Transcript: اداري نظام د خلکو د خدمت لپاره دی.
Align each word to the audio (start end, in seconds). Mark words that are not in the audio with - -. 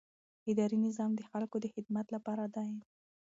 اداري 0.51 0.77
نظام 0.87 1.11
د 1.15 1.21
خلکو 1.31 1.55
د 1.61 1.65
خدمت 1.73 2.05
لپاره 2.15 2.45
دی. 2.55 2.69